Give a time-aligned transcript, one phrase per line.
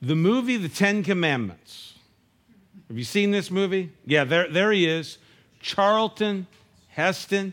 [0.00, 1.94] The movie The Ten Commandments.
[2.88, 3.90] Have you seen this movie?
[4.06, 5.18] Yeah, there, there he is.
[5.60, 6.46] Charlton
[6.88, 7.52] Heston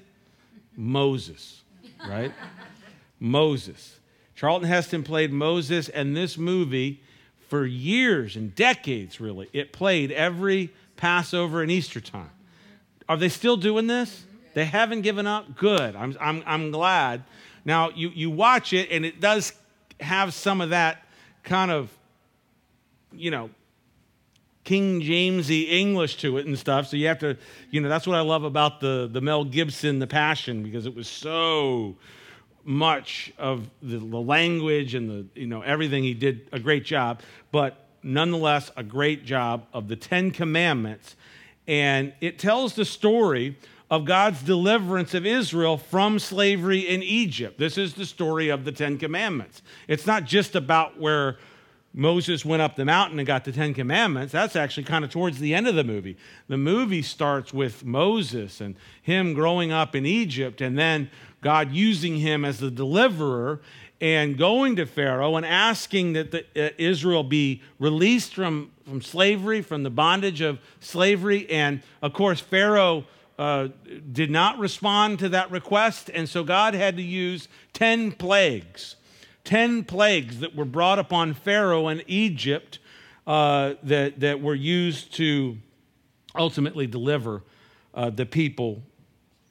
[0.75, 1.61] Moses,
[2.07, 2.31] right?
[3.19, 3.99] Moses.
[4.35, 7.01] Charlton Heston played Moses, and this movie,
[7.47, 12.31] for years and decades, really, it played every Passover and Easter time.
[13.07, 14.25] Are they still doing this?
[14.53, 15.55] They haven't given up?
[15.55, 15.95] Good.
[15.95, 17.23] I'm, I'm, I'm glad.
[17.63, 19.53] Now, you, you watch it, and it does
[19.99, 21.05] have some of that
[21.43, 21.94] kind of,
[23.17, 23.49] you know,
[24.63, 26.87] King Jamesy English to it and stuff.
[26.87, 27.37] So you have to,
[27.69, 30.95] you know, that's what I love about the, the Mel Gibson, The Passion, because it
[30.95, 31.95] was so
[32.63, 36.03] much of the, the language and the, you know, everything.
[36.03, 37.21] He did a great job,
[37.51, 41.15] but nonetheless, a great job of the Ten Commandments.
[41.67, 43.57] And it tells the story
[43.91, 47.59] of God's deliverance of Israel from slavery in Egypt.
[47.59, 49.61] This is the story of the Ten Commandments.
[49.87, 51.37] It's not just about where
[51.97, 54.33] Moses went up the mountain and got the Ten Commandments.
[54.33, 56.17] That's actually kind of towards the end of the movie.
[56.49, 61.09] The movie starts with Moses and him growing up in Egypt, and then
[61.41, 63.61] God using him as the deliverer
[64.01, 69.61] and going to Pharaoh and asking that the, uh, Israel be released from, from slavery,
[69.61, 71.49] from the bondage of slavery.
[71.49, 73.05] And of course, Pharaoh
[73.39, 73.69] uh,
[74.11, 78.97] did not respond to that request, and so God had to use 10 plagues
[79.45, 82.79] 10 plagues that were brought upon Pharaoh and Egypt
[83.25, 85.57] uh, that, that were used to
[86.35, 87.43] ultimately deliver
[87.93, 88.83] uh, the people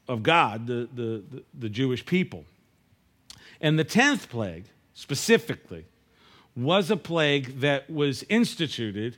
[0.07, 1.23] of God, the, the,
[1.59, 2.45] the Jewish people.
[3.61, 5.87] And the 10th plague, specifically,
[6.55, 9.17] was a plague that was instituted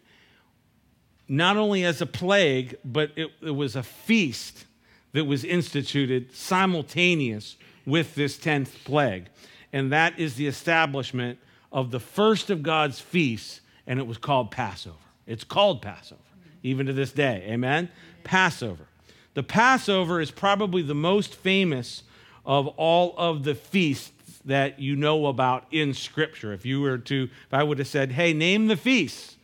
[1.28, 4.64] not only as a plague, but it, it was a feast
[5.12, 9.28] that was instituted simultaneous with this 10th plague
[9.77, 11.38] and that is the establishment
[11.70, 14.96] of the first of God's feasts, and it was called Passover.
[15.27, 16.22] It's called Passover,
[16.62, 17.44] even to this day.
[17.46, 17.91] Amen?
[18.24, 18.86] Passover.
[19.34, 22.04] The Passover is probably the most famous
[22.47, 24.10] of all of the feasts
[24.47, 26.54] that you know about in Scripture.
[26.54, 29.37] If you were to, if I would have said, hey, name the feasts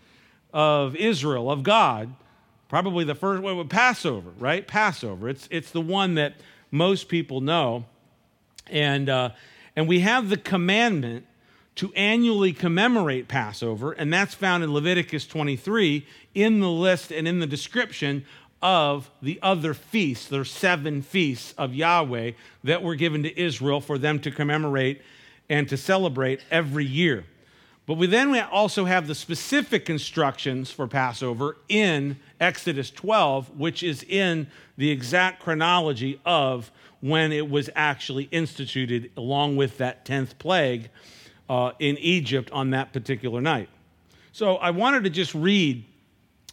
[0.50, 2.10] of Israel, of God,
[2.70, 4.66] probably the first one would Passover, right?
[4.66, 5.28] Passover.
[5.28, 6.36] It's, it's the one that
[6.70, 7.84] most people know.
[8.70, 9.32] And, uh,
[9.76, 11.26] and we have the commandment
[11.76, 17.38] to annually commemorate Passover, and that's found in Leviticus 23 in the list and in
[17.38, 18.24] the description
[18.60, 20.28] of the other feasts.
[20.28, 22.32] There are seven feasts of Yahweh
[22.64, 25.00] that were given to Israel for them to commemorate
[25.48, 27.24] and to celebrate every year.
[27.86, 33.82] But we then we also have the specific instructions for Passover in Exodus 12, which
[33.82, 36.70] is in the exact chronology of
[37.00, 40.90] when it was actually instituted, along with that 10th plague
[41.50, 43.68] uh, in Egypt on that particular night.
[44.30, 45.84] So I wanted to just read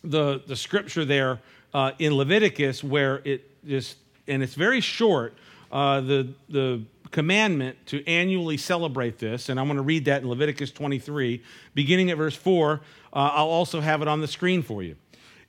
[0.03, 1.39] the, the scripture there
[1.73, 3.97] uh, in Leviticus where it just,
[4.27, 5.35] and it's very short,
[5.71, 6.81] uh, the, the
[7.11, 9.49] commandment to annually celebrate this.
[9.49, 11.43] And I'm going to read that in Leviticus 23,
[11.73, 12.81] beginning at verse 4.
[13.11, 14.95] Uh, I'll also have it on the screen for you.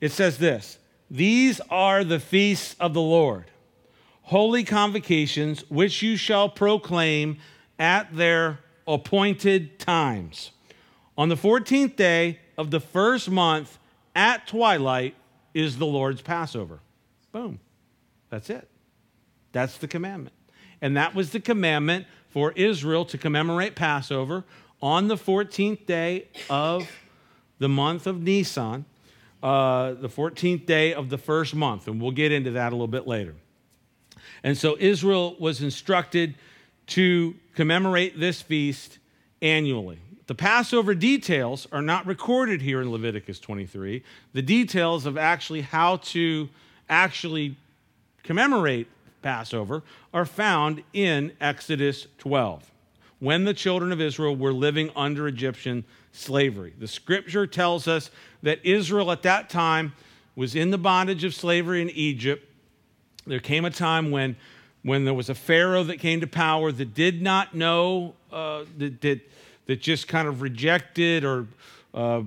[0.01, 0.79] It says this
[1.11, 3.51] These are the feasts of the Lord
[4.31, 7.37] holy convocations, which you shall proclaim
[7.81, 10.53] at their appointed times.
[11.19, 13.77] On the 14th day of the first month
[14.15, 15.17] at twilight
[15.53, 16.79] is the Lord's Passover.
[17.33, 17.59] Boom.
[18.29, 18.69] That's it.
[19.51, 20.35] That's the commandment.
[20.83, 24.45] And that was the commandment for Israel to commemorate Passover
[24.81, 26.91] on the 14th day of
[27.59, 28.85] the month of Nisan,
[29.43, 31.87] uh, the 14th day of the first month.
[31.87, 33.35] And we'll get into that a little bit later.
[34.43, 36.35] And so Israel was instructed
[36.89, 38.99] to commemorate this feast
[39.43, 39.99] annually.
[40.27, 44.03] The Passover details are not recorded here in Leviticus 23.
[44.33, 46.49] The details of actually how to
[46.89, 47.57] actually
[48.23, 48.87] commemorate
[49.23, 49.83] Passover
[50.13, 52.71] are found in Exodus 12,
[53.19, 56.73] when the children of Israel were living under Egyptian slavery.
[56.79, 58.11] The scripture tells us
[58.43, 59.93] that Israel at that time
[60.35, 62.47] was in the bondage of slavery in Egypt
[63.27, 64.37] there came a time when,
[64.83, 69.01] when there was a Pharaoh that came to power that did not know, uh, that,
[69.03, 69.21] that,
[69.67, 71.47] that just kind of rejected or
[71.95, 72.23] uh,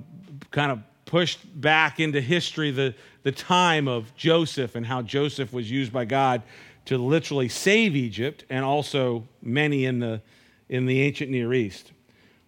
[0.52, 5.70] kind of pushed back into history the, the time of Joseph and how Joseph was
[5.70, 6.42] used by God
[6.86, 10.22] to literally save Egypt and also many in the,
[10.70, 11.92] in the ancient Near East.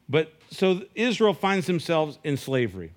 [0.10, 2.94] But so Israel finds themselves in slavery.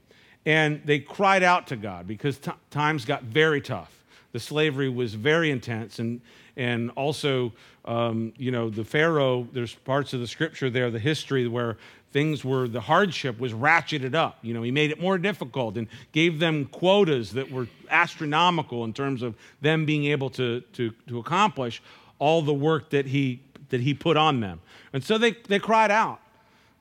[0.46, 3.98] And they cried out to God because t- times got very tough
[4.32, 5.98] the slavery was very intense.
[5.98, 6.20] And,
[6.56, 7.52] and also,
[7.84, 11.78] um, you know, the Pharaoh, there's parts of the scripture there, the history where
[12.18, 14.38] things were, the hardship was ratcheted up.
[14.42, 18.92] You know, he made it more difficult and gave them quotas that were astronomical in
[18.92, 21.80] terms of them being able to, to, to accomplish
[22.18, 24.60] all the work that he, that he put on them.
[24.92, 26.18] And so they, they cried out.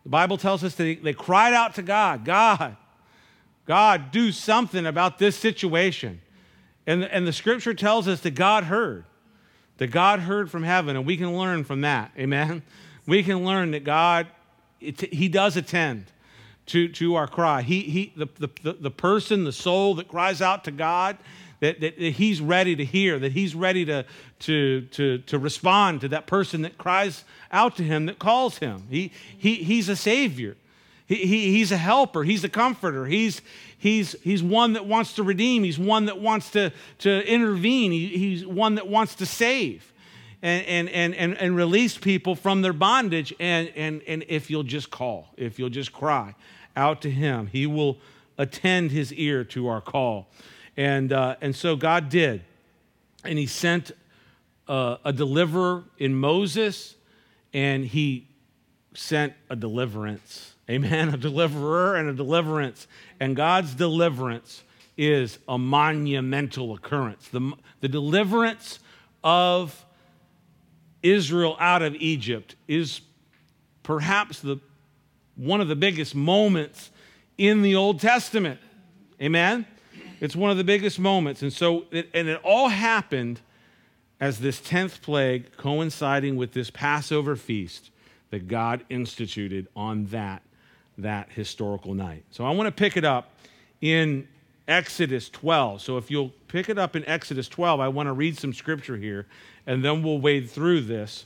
[0.06, 2.76] The Bible tells us that they, they cried out to God, God,
[3.68, 6.20] God, do something about this situation.
[6.88, 9.06] And, and the scripture tells us that God heard,
[9.78, 12.10] that God heard from heaven, and we can learn from that.
[12.18, 12.64] Amen?
[13.06, 14.26] We can learn that God,
[14.80, 16.06] it, He does attend
[16.68, 17.62] to, to our cry.
[17.62, 21.18] He, he, the, the, the person, the soul that cries out to God,
[21.60, 24.06] that, that, that, he's ready to hear, that he's ready to,
[24.40, 28.84] to, to, to respond to that person that cries out to him, that calls him.
[28.90, 30.56] He, he, he's a savior.
[31.08, 32.24] He, he, he's a helper.
[32.24, 33.06] He's a comforter.
[33.06, 33.42] He's,
[33.78, 35.64] he's, he's one that wants to redeem.
[35.64, 37.92] He's one that wants to, to intervene.
[37.92, 39.94] He, he's one that wants to save
[40.48, 43.34] and, and, and, and, and release people from their bondage.
[43.38, 46.36] And, and, and if you'll just call, if you'll just cry
[46.76, 47.98] out to him, he will
[48.38, 50.30] attend his ear to our call.
[50.78, 52.44] And, uh, and so God did.
[53.26, 53.92] And he sent
[54.70, 56.96] uh, a deliverer in Moses,
[57.54, 58.30] and he
[58.94, 60.54] sent a deliverance.
[60.70, 61.10] Amen.
[61.14, 62.88] A deliverer and a deliverance.
[63.22, 64.64] And God's deliverance
[64.98, 67.30] is a monumental occurrence.
[67.30, 68.80] The, the deliverance
[69.24, 69.86] of
[71.04, 73.02] Israel out of Egypt is
[73.84, 74.60] perhaps the,
[75.36, 76.92] one of the biggest moments
[77.38, 78.60] in the Old Testament.
[79.22, 79.66] Amen.
[80.20, 81.42] It's one of the biggest moments.
[81.42, 83.40] And so, it, and it all happened
[84.20, 87.92] as this 10th plague coinciding with this Passover feast
[88.32, 90.42] that God instituted on that,
[90.98, 92.24] that historical night.
[92.32, 93.32] So I want to pick it up
[93.80, 94.28] in
[94.68, 95.82] Exodus 12.
[95.82, 98.98] So if you'll pick it up in Exodus 12, I want to read some scripture
[98.98, 99.28] here,
[99.68, 101.26] and then we'll wade through this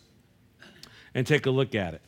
[1.16, 2.02] and take a look at it.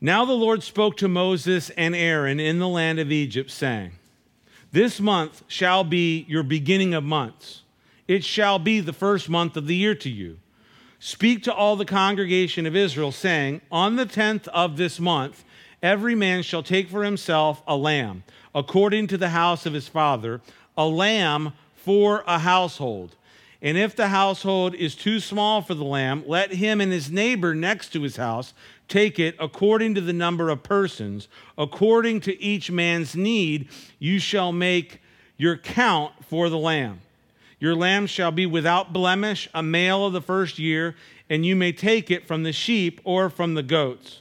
[0.00, 3.92] Now the Lord spoke to Moses and Aaron in the land of Egypt, saying,
[4.72, 7.60] this month shall be your beginning of months.
[8.08, 10.38] It shall be the first month of the year to you.
[10.98, 15.44] Speak to all the congregation of Israel, saying, On the tenth of this month,
[15.82, 18.24] every man shall take for himself a lamb,
[18.54, 20.40] according to the house of his father,
[20.76, 23.14] a lamb for a household.
[23.62, 27.54] And if the household is too small for the lamb, let him and his neighbor
[27.54, 28.54] next to his house
[28.88, 33.68] take it according to the number of persons, according to each man's need,
[34.00, 35.00] you shall make
[35.36, 37.00] your count for the lamb.
[37.60, 40.96] Your lamb shall be without blemish, a male of the first year,
[41.30, 44.20] and you may take it from the sheep or from the goats.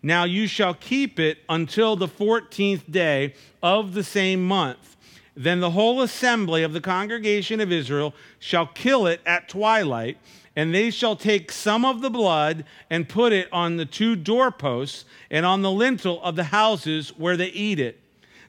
[0.00, 4.95] Now you shall keep it until the fourteenth day of the same month.
[5.36, 10.18] Then the whole assembly of the congregation of Israel shall kill it at twilight
[10.56, 15.04] and they shall take some of the blood and put it on the two doorposts
[15.30, 18.00] and on the lintel of the houses where they eat it.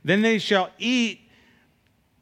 [0.06, 1.19] Then they shall eat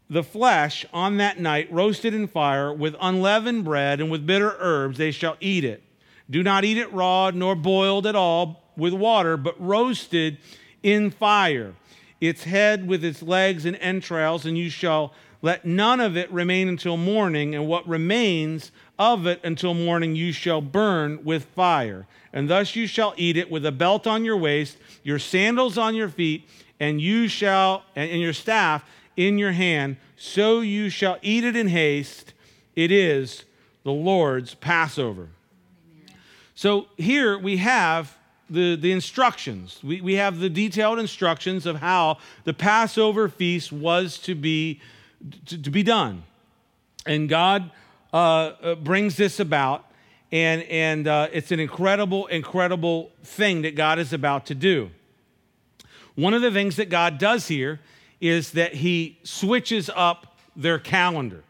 [0.10, 4.98] the flesh on that night, roasted in fire, with unleavened bread and with bitter herbs,
[4.98, 5.84] they shall eat it.
[6.30, 10.40] Do not eat it raw, nor boiled at all with water, but roasted
[10.82, 11.74] in fire,
[12.22, 16.68] its head with its legs and entrails, and you shall let none of it remain
[16.68, 22.08] until morning, and what remains of it until morning you shall burn with fire.
[22.34, 25.94] And thus you shall eat it with a belt on your waist, your sandals on
[25.96, 28.84] your feet, and you shall, and your staff
[29.16, 29.98] in your hand.
[30.18, 32.34] So you shall eat it in haste.
[32.76, 33.46] It is
[33.84, 35.30] the Lord's Passover.
[36.56, 38.18] So here we have
[38.50, 39.80] the, the instructions.
[39.84, 44.82] We, we have the detailed instructions of how the Passover feast was to be,
[45.48, 46.24] to, to be done.
[47.06, 47.72] And God
[48.14, 49.86] uh, uh, brings this about,
[50.32, 54.90] and, and uh, it's an incredible, incredible thing that God is about to do.
[56.16, 57.80] One of the things that God does here
[58.22, 61.44] is that He switches up their calendar.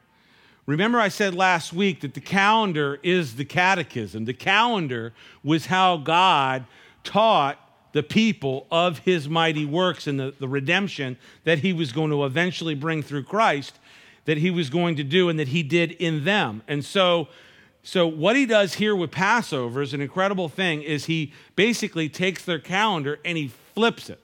[0.65, 4.25] Remember, I said last week that the calendar is the catechism.
[4.25, 6.65] The calendar was how God
[7.05, 7.57] taught
[7.93, 12.25] the people of his mighty works and the, the redemption that he was going to
[12.25, 13.79] eventually bring through Christ
[14.25, 16.61] that he was going to do and that he did in them.
[16.67, 17.29] And so,
[17.83, 22.43] so what he does here with Passover is an incredible thing is he basically takes
[22.43, 24.19] their calendar and he flips it.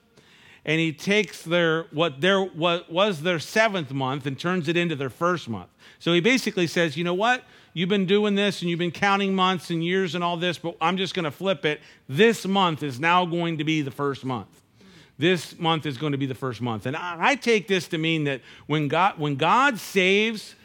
[0.64, 4.94] And he takes their what their what was their seventh month and turns it into
[4.94, 5.70] their first month.
[5.98, 7.42] So he basically says, you know what?
[7.74, 10.76] You've been doing this and you've been counting months and years and all this, but
[10.80, 11.80] I'm just going to flip it.
[12.08, 14.62] This month is now going to be the first month
[15.18, 16.84] this month is going to be the first month.
[16.84, 20.56] And I, take this to mean that when God, when God saves,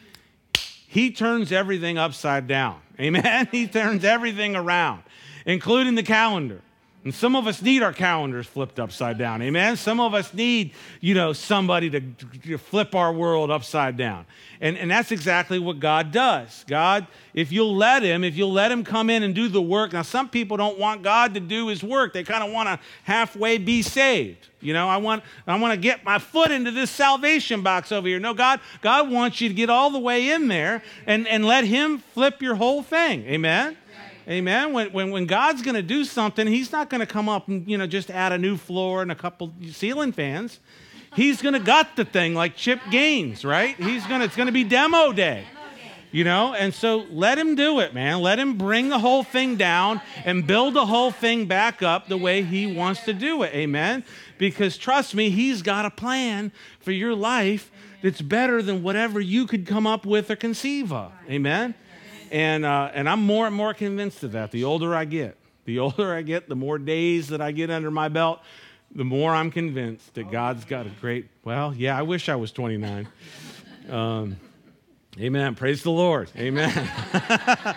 [0.88, 2.80] he turns everything upside down.
[2.98, 3.48] Amen?
[3.52, 5.02] He turns everything around,
[5.46, 6.60] including the calendar.
[7.08, 9.40] And some of us need our calendars flipped upside down.
[9.40, 9.78] Amen.
[9.78, 12.00] Some of us need, you know, somebody to,
[12.42, 14.26] to, flip our world upside down.
[14.60, 16.66] And, and that's exactly what God does.
[16.68, 19.94] God, if you'll let Him, if you'll let Him come in and do the work.
[19.94, 22.12] Now, some people don't want God to do His work.
[22.12, 24.46] They kind of want to halfway be saved.
[24.60, 28.06] You know, I want, I want to get my foot into this salvation box over
[28.06, 28.20] here.
[28.20, 31.64] No, God, God wants you to get all the way in there and, and let
[31.64, 33.24] Him flip your whole thing.
[33.24, 33.78] Amen.
[34.28, 34.74] Amen.
[34.74, 37.68] When, when, when God's going to do something, He's not going to come up and
[37.68, 40.60] you know just add a new floor and a couple ceiling fans.
[41.16, 43.74] He's going to gut the thing like Chip Gaines, right?
[43.76, 45.44] He's going to it's going to be demo day.
[46.10, 48.22] You know, and so let him do it, man.
[48.22, 52.16] Let him bring the whole thing down and build the whole thing back up the
[52.16, 53.54] way he wants to do it.
[53.54, 54.04] Amen.
[54.38, 57.70] Because trust me, he's got a plan for your life
[58.02, 61.12] that's better than whatever you could come up with or conceive of.
[61.28, 61.74] Amen.
[62.30, 65.36] And, uh, and I'm more and more convinced of that the older I get.
[65.64, 68.40] The older I get, the more days that I get under my belt,
[68.94, 72.52] the more I'm convinced that God's got a great, well, yeah, I wish I was
[72.52, 73.06] 29.
[73.90, 74.36] Um,
[75.18, 75.54] amen.
[75.54, 76.30] Praise the Lord.
[76.36, 76.72] Amen.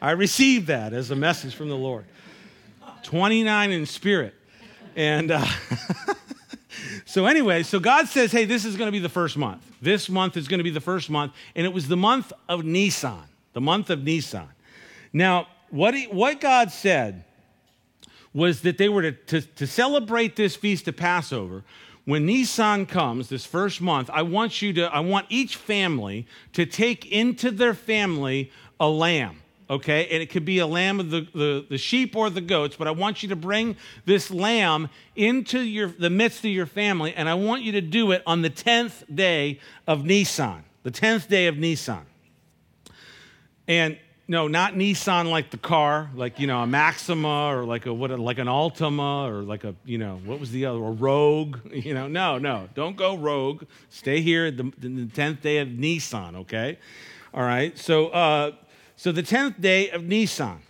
[0.00, 2.06] I received that as a message from the Lord.
[3.02, 4.34] 29 in spirit.
[4.96, 5.46] And uh,
[7.04, 9.62] so, anyway, so God says, hey, this is going to be the first month.
[9.82, 11.32] This month is going to be the first month.
[11.54, 14.48] And it was the month of Nisan the month of Nisan.
[15.12, 17.24] Now, what, he, what God said
[18.34, 21.64] was that they were to, to, to celebrate this feast of Passover.
[22.04, 26.66] When Nisan comes, this first month, I want you to, I want each family to
[26.66, 29.42] take into their family a lamb
[29.72, 30.06] okay?
[30.10, 32.86] And it could be a lamb of the, the, the, sheep or the goats, but
[32.86, 37.28] I want you to bring this lamb into your, the midst of your family, and
[37.28, 41.46] I want you to do it on the 10th day of Nisan, the 10th day
[41.46, 42.04] of Nisan.
[43.72, 43.96] And
[44.28, 48.10] no, not Nissan like the car, like you know a Maxima or like a what,
[48.20, 51.58] like an Altima or like a you know what was the other a Rogue?
[51.72, 53.64] You know, no, no, don't go Rogue.
[53.88, 56.78] Stay here the, the tenth day of Nisan, Okay,
[57.32, 57.76] all right.
[57.78, 58.52] So, uh,
[58.94, 60.60] so the tenth day of Nisan.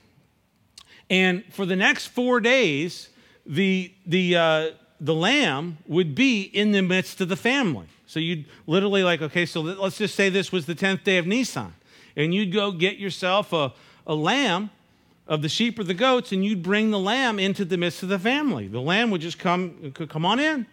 [1.11, 3.09] and for the next four days,
[3.45, 7.87] the the uh, the lamb would be in the midst of the family.
[8.07, 11.27] So you'd literally like, okay, so let's just say this was the tenth day of
[11.27, 11.75] Nisan
[12.17, 13.73] and you'd go get yourself a,
[14.07, 14.71] a lamb
[15.27, 18.09] of the sheep or the goats, and you'd bring the lamb into the midst of
[18.09, 18.69] the family.
[18.69, 20.67] The lamb would just come, come on in.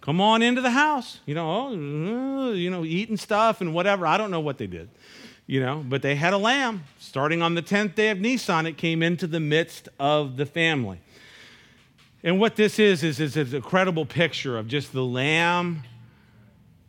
[0.00, 1.20] Come on into the house.
[1.26, 4.06] You know, oh, uh, you know, eating stuff and whatever.
[4.06, 4.88] I don't know what they did,
[5.46, 6.84] you know, but they had a lamb.
[6.98, 11.00] Starting on the 10th day of Nisan, it came into the midst of the family.
[12.22, 15.82] And what this is, is, is an incredible picture of just the lamb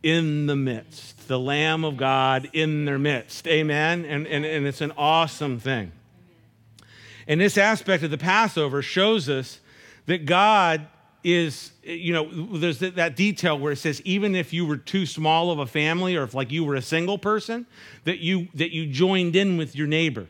[0.02, 3.46] in the midst, the Lamb of God in their midst.
[3.46, 4.04] Amen?
[4.04, 5.92] And, and, and it's an awesome thing.
[7.28, 9.60] And this aspect of the Passover shows us
[10.06, 10.86] that God
[11.24, 15.52] is, you know, there's that detail where it says even if you were too small
[15.52, 17.66] of a family or if like you were a single person,
[18.04, 20.26] that you that you joined in with your neighbor.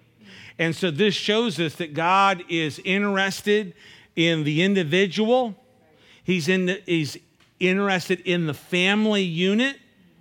[0.58, 3.74] And so this shows us that God is interested
[4.14, 5.56] in the individual.
[6.22, 7.16] He's in the, he's
[7.68, 9.76] interested in the family unit,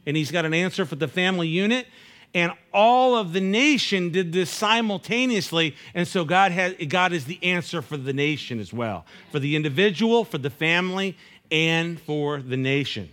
[0.05, 1.87] and he's got an answer for the family unit.
[2.33, 5.75] And all of the nation did this simultaneously.
[5.93, 9.55] And so God, has, God is the answer for the nation as well for the
[9.55, 11.17] individual, for the family,
[11.51, 13.09] and for the nation.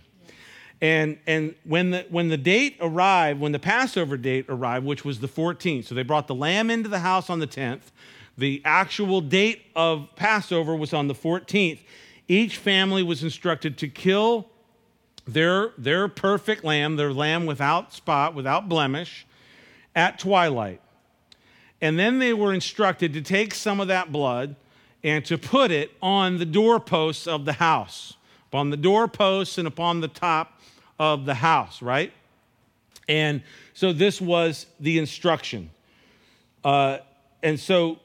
[0.81, 5.19] And, and when, the, when the date arrived, when the Passover date arrived, which was
[5.19, 7.91] the 14th, so they brought the lamb into the house on the 10th.
[8.37, 11.79] The actual date of Passover was on the 14th.
[12.29, 14.47] Each family was instructed to kill
[15.27, 19.25] their, their perfect lamb, their lamb without spot, without blemish,
[19.95, 20.79] at twilight.
[21.81, 24.55] And then they were instructed to take some of that blood
[25.03, 28.13] and to put it on the doorposts of the house,
[28.47, 30.61] upon the doorposts and upon the top
[30.99, 32.13] of the house, right?
[33.07, 33.41] And
[33.73, 35.71] so this was the instruction.
[36.63, 36.99] Uh,
[37.41, 37.97] and so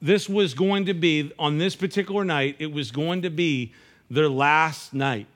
[0.00, 3.72] this was going to be, on this particular night, it was going to be
[4.10, 5.26] their last night,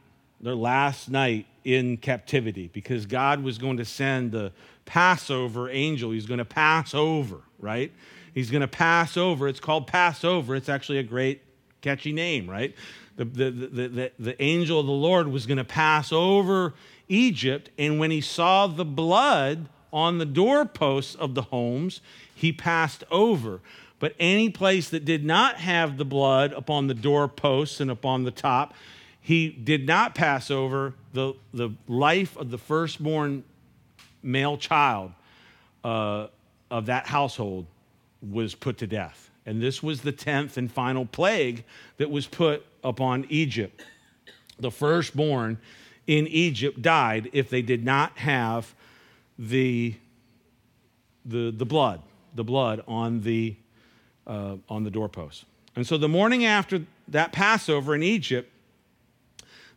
[0.40, 4.52] their last night in captivity, because God was going to send the
[4.84, 6.10] Passover angel.
[6.10, 7.92] He's going to pass over, right?
[8.34, 9.48] He's going to pass over.
[9.48, 10.54] It's called Passover.
[10.54, 11.42] It's actually a great,
[11.80, 12.74] catchy name, right?
[13.16, 16.74] The, the, the, the, the angel of the Lord was going to pass over
[17.08, 22.00] Egypt, and when he saw the blood on the doorposts of the homes,
[22.34, 23.60] he passed over.
[24.00, 28.30] But any place that did not have the blood upon the doorposts and upon the
[28.32, 28.74] top,
[29.20, 33.44] he did not pass over the, the life of the firstborn
[34.22, 35.12] male child
[35.84, 36.26] uh,
[36.70, 37.66] of that household
[38.28, 39.30] was put to death.
[39.46, 41.64] And this was the 10th and final plague
[41.98, 43.82] that was put upon Egypt.
[44.58, 45.58] The firstborn
[46.06, 48.74] in Egypt died if they did not have
[49.38, 49.94] the,
[51.24, 52.02] the, the blood,
[52.34, 53.56] the blood on the,
[54.26, 55.44] uh, on the doorposts.
[55.76, 58.50] And so the morning after that Passover in Egypt,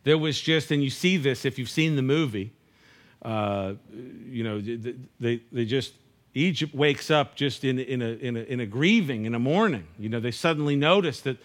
[0.02, 2.52] there was just, and you see this if you've seen the movie,
[3.22, 3.74] uh,
[4.28, 4.60] you know,
[5.18, 5.94] they, they just,
[6.34, 9.86] Egypt wakes up just in, in, a, in, a, in a grieving, in a mourning.
[9.98, 11.38] You know, they suddenly notice that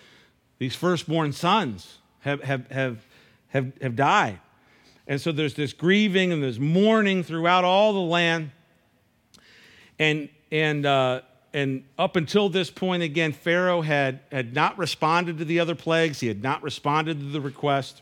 [0.57, 3.05] these firstborn sons have, have, have,
[3.49, 4.39] have, have died.
[5.07, 8.51] And so there's this grieving and there's mourning throughout all the land.
[9.99, 11.21] And, and, uh,
[11.53, 16.19] and up until this point, again, Pharaoh had, had not responded to the other plagues,
[16.19, 18.01] he had not responded to the request.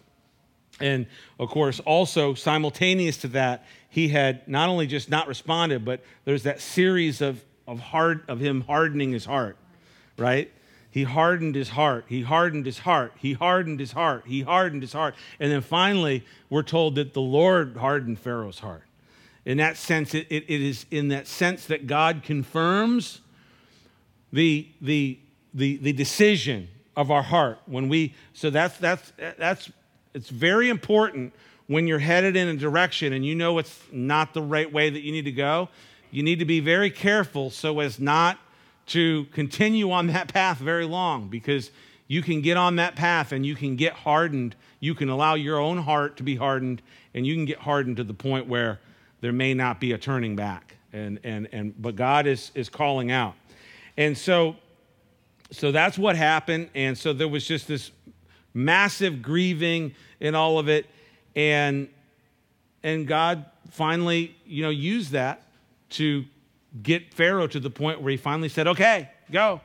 [0.80, 1.08] And
[1.40, 6.44] of course, also simultaneous to that, he had not only just not responded, but there's
[6.44, 9.58] that series of, of, hard, of him hardening his heart,
[10.18, 10.52] right?
[10.92, 12.06] He hardened his heart.
[12.08, 13.14] He hardened his heart.
[13.18, 14.24] He hardened his heart.
[14.28, 15.16] He hardened his heart.
[15.40, 18.84] And then finally, we're told that the Lord hardened Pharaoh's heart.
[19.46, 23.22] In that sense, it, it, it is in that sense that God confirms
[24.32, 25.20] the, the,
[25.54, 29.70] the, the decision of our heart when we so that's that's that's
[30.16, 31.32] it's very important
[31.68, 35.02] when you're headed in a direction and you know it's not the right way that
[35.02, 35.70] you need to go,
[36.12, 38.40] you need to be very careful so as not
[38.88, 41.70] to continue on that path very long because
[42.08, 44.56] you can get on that path and you can get hardened.
[44.80, 46.82] You can allow your own heart to be hardened
[47.14, 48.80] and you can get hardened to the point where
[49.20, 50.78] there may not be a turning back.
[50.94, 53.36] And, and, and, but God is, is calling out.
[53.98, 54.56] And so,
[55.52, 56.70] so that's what happened.
[56.76, 57.92] And so there was just this
[58.54, 60.86] massive grieving in all of it.
[61.36, 61.90] And,
[62.84, 65.44] and God finally, you know, used that
[65.90, 66.26] to
[66.82, 69.62] get Pharaoh to the point where he finally said, okay, go.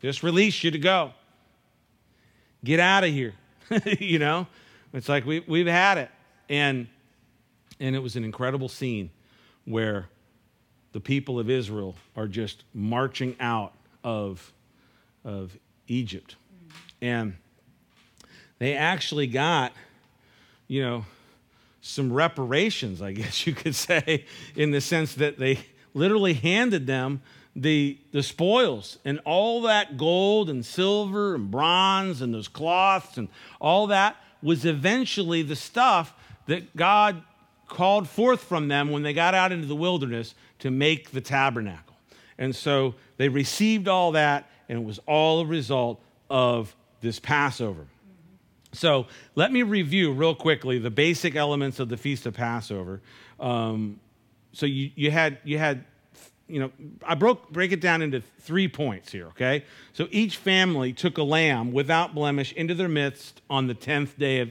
[0.00, 1.12] Just release you to go.
[2.64, 3.34] Get out of here.
[3.98, 4.46] you know,
[4.92, 6.10] it's like we, we've had it.
[6.48, 6.88] And,
[7.78, 9.10] and it was an incredible scene
[9.64, 10.08] where
[10.92, 13.72] the people of Israel are just marching out
[14.02, 14.52] of,
[15.24, 15.56] of
[15.88, 16.36] Egypt.
[17.00, 17.36] And
[18.58, 19.72] they actually got,
[20.68, 21.04] you know,
[21.80, 24.24] some reparations, I guess you could say,
[24.54, 25.60] in the sense that they
[25.94, 27.22] literally handed them
[27.56, 33.28] the, the spoils and all that gold and silver and bronze and those cloths and
[33.60, 36.14] all that was eventually the stuff
[36.46, 37.22] that God
[37.66, 41.96] called forth from them when they got out into the wilderness to make the tabernacle.
[42.38, 47.86] And so they received all that, and it was all a result of this Passover.
[48.72, 53.00] So let me review real quickly the basic elements of the Feast of Passover.
[53.38, 54.00] Um,
[54.52, 55.84] so you, you had you had
[56.46, 56.70] you know
[57.04, 59.26] I broke break it down into three points here.
[59.28, 64.18] Okay, so each family took a lamb without blemish into their midst on the tenth
[64.18, 64.50] day of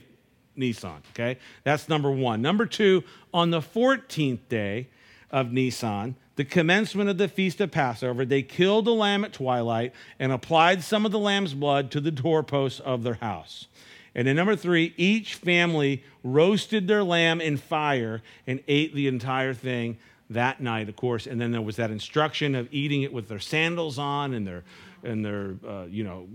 [0.56, 1.02] Nisan.
[1.13, 2.41] Okay, that's number one.
[2.41, 4.89] Number two, on the fourteenth day
[5.32, 9.94] of Nisan, the commencement of the feast of Passover, they killed the lamb at twilight
[10.18, 13.68] and applied some of the lamb's blood to the doorposts of their house.
[14.15, 19.54] And then number three, each family roasted their lamb in fire and ate the entire
[19.54, 19.98] thing
[20.30, 21.28] that night, of course.
[21.28, 24.63] And then there was that instruction of eating it with their sandals on and their
[25.04, 26.28] and their uh, you know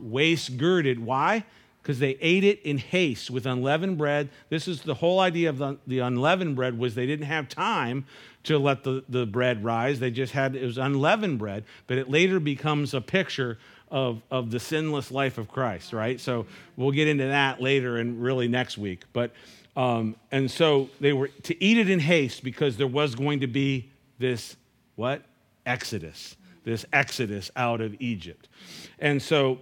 [0.00, 0.98] waist girded.
[0.98, 1.44] Why?
[1.82, 4.28] Because they ate it in haste with unleavened bread.
[4.48, 8.04] This is the whole idea of the, the unleavened bread was they didn't have time
[8.44, 10.00] to let the, the bread rise.
[10.00, 13.58] They just had it was unleavened bread, but it later becomes a picture
[13.90, 16.20] of, of the sinless life of Christ, right?
[16.20, 19.04] So we'll get into that later and really next week.
[19.12, 19.32] But
[19.76, 23.46] um, and so they were to eat it in haste because there was going to
[23.46, 23.88] be
[24.18, 24.56] this
[24.96, 25.22] what
[25.64, 28.48] exodus, this exodus out of Egypt,
[28.98, 29.60] and so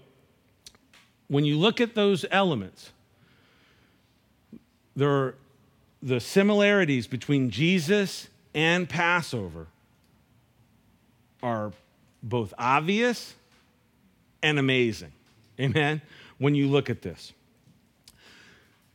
[1.28, 2.90] when you look at those elements,
[4.96, 5.34] there are
[6.02, 9.66] the similarities between Jesus and Passover
[11.42, 11.72] are
[12.22, 13.34] both obvious
[14.42, 15.12] and amazing.
[15.60, 16.00] Amen?
[16.38, 17.32] When you look at this.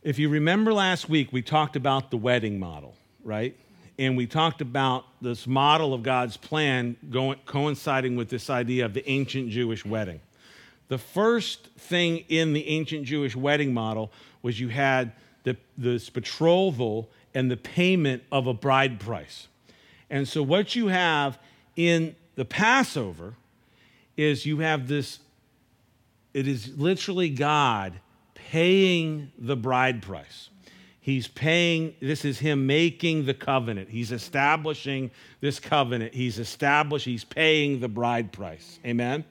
[0.02, 3.56] If you remember last week, we talked about the wedding model, right?
[3.98, 8.92] And we talked about this model of God's plan going, coinciding with this idea of
[8.92, 10.20] the ancient Jewish wedding.
[10.88, 15.12] The first thing in the ancient Jewish wedding model was you had
[15.44, 19.48] the, this betrothal and the payment of a bride price.
[20.10, 21.38] And so, what you have
[21.76, 23.34] in the Passover
[24.16, 25.18] is you have this
[26.34, 27.94] it is literally God
[28.34, 30.50] paying the bride price.
[31.00, 33.88] He's paying, this is him making the covenant.
[33.90, 36.14] He's establishing this covenant.
[36.14, 38.80] He's established, he's paying the bride price.
[38.84, 39.24] Amen?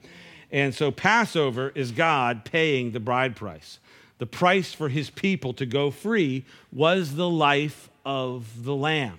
[0.54, 3.80] And so Passover is God paying the bride price.
[4.18, 9.18] The price for his people to go free was the life of the lamb.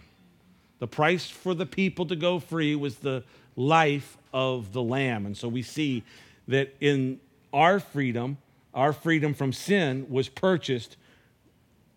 [0.79, 3.25] The price for the people to go free was the
[3.57, 5.25] life of the lamb.
[5.25, 6.03] And so we see
[6.47, 7.19] that in
[7.51, 8.37] our freedom,
[8.73, 10.95] our freedom from sin was purchased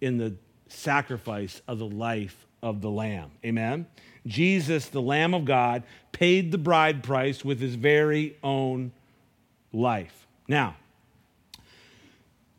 [0.01, 0.35] in the
[0.67, 3.31] sacrifice of the life of the Lamb.
[3.45, 3.87] Amen?
[4.27, 8.91] Jesus, the Lamb of God, paid the bride price with his very own
[9.73, 10.27] life.
[10.47, 10.77] Now,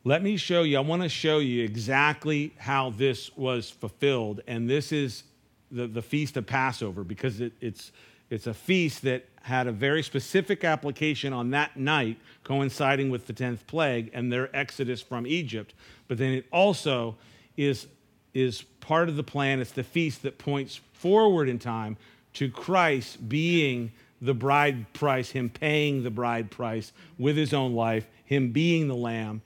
[0.04, 4.40] let me show you, I want to show you exactly how this was fulfilled.
[4.46, 5.24] And this is
[5.70, 7.92] the, the Feast of Passover because it, it's,
[8.30, 13.32] it's a feast that had a very specific application on that night, coinciding with the
[13.32, 15.74] 10th plague and their exodus from Egypt.
[16.08, 17.16] But then it also
[17.56, 17.86] is
[18.32, 19.60] is part of the plan.
[19.60, 21.96] It's the feast that points forward in time
[22.34, 28.06] to Christ being the bride price, him paying the bride price with his own life,
[28.24, 29.42] him being the Lamb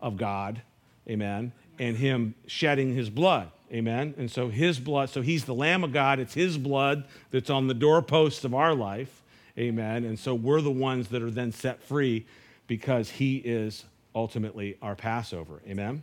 [0.00, 0.62] of God,
[1.08, 4.14] amen, and him shedding his blood, amen.
[4.18, 7.68] And so his blood, so he's the Lamb of God, it's his blood that's on
[7.68, 9.22] the doorposts of our life,
[9.58, 10.04] amen.
[10.04, 12.26] And so we're the ones that are then set free
[12.66, 13.84] because he is
[14.14, 16.02] ultimately our Passover, amen.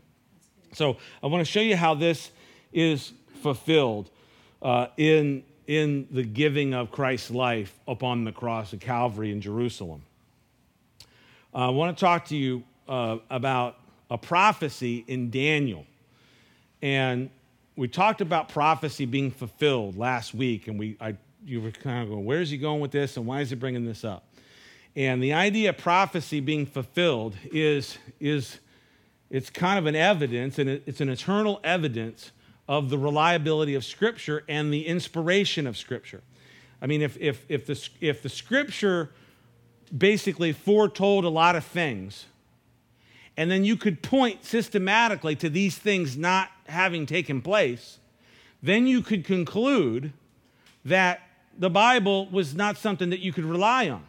[0.74, 2.32] So I want to show you how this
[2.72, 4.10] is fulfilled
[4.62, 10.04] uh, in, in the giving of Christ's life upon the cross of Calvary in Jerusalem.
[11.54, 13.78] Uh, I want to talk to you uh, about
[14.10, 15.86] a prophecy in Daniel.
[16.82, 17.30] And
[17.76, 22.10] we talked about prophecy being fulfilled last week, and we, I, you were kind of
[22.10, 24.26] going, where's he going with this, and why is he bringing this up?
[24.96, 28.60] And the idea of prophecy being fulfilled is, is
[29.32, 32.32] it's kind of an evidence, and it's an eternal evidence
[32.68, 36.22] of the reliability of Scripture and the inspiration of Scripture.
[36.82, 39.12] I mean, if, if, if, the, if the Scripture
[39.96, 42.26] basically foretold a lot of things,
[43.36, 48.00] and then you could point systematically to these things not having taken place,
[48.62, 50.14] then you could conclude
[50.86, 51.22] that
[51.58, 54.04] the Bible was not something that you could rely on.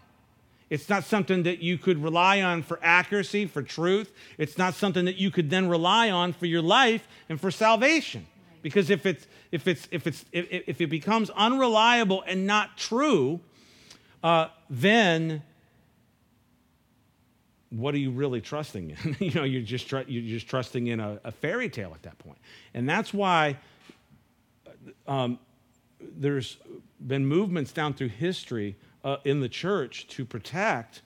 [0.71, 4.13] It's not something that you could rely on for accuracy, for truth.
[4.39, 8.27] It's not something that you could then rely on for your life and for salvation.
[8.65, 13.41] Because if it's if it's if it's if, if it becomes unreliable and not true,
[14.23, 15.43] uh, then
[17.69, 19.17] what are you really trusting in?
[19.21, 22.17] you know, you're just tr- you're just trusting in a, a, fairy tale at that
[22.17, 22.39] point,
[22.73, 23.59] and that's why
[25.07, 25.39] um,
[26.01, 26.57] there's
[27.07, 31.03] been movements down through history uh, in the church to protect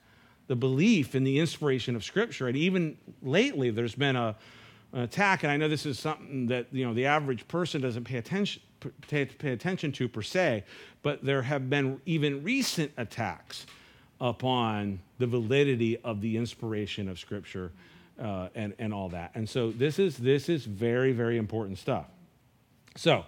[0.46, 2.46] the belief in the inspiration of Scripture.
[2.46, 4.36] And even lately, there's been a,
[4.92, 8.04] an attack, and I know this is something that you know the average person doesn't
[8.04, 8.62] pay attention
[9.08, 10.64] pay, pay attention to per se,
[11.02, 13.66] but there have been even recent attacks
[14.20, 17.72] upon the validity of the inspiration of Scripture
[18.20, 19.32] uh, and and all that.
[19.34, 22.06] And so this is this is very very important stuff.
[22.96, 23.24] So.